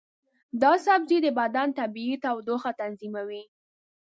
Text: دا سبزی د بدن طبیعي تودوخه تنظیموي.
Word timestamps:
دا 0.61 0.71
سبزی 0.85 1.17
د 1.23 1.27
بدن 1.39 1.67
طبیعي 1.79 2.15
تودوخه 2.25 2.71
تنظیموي. 2.81 3.43